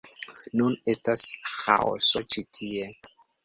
Nun 0.61 0.77
estas 0.93 1.27
ĥaoso 1.59 2.25
ĉi 2.33 2.47
tie 2.59 2.93